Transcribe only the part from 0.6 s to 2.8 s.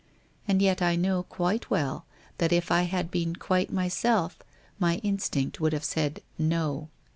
yet I know quite well that if